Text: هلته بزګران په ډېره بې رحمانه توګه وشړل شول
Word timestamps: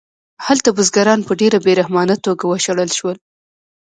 هلته 0.45 0.69
بزګران 0.77 1.19
په 1.27 1.33
ډېره 1.41 1.57
بې 1.65 1.73
رحمانه 1.81 2.15
توګه 2.25 2.43
وشړل 2.47 2.89
شول 2.97 3.17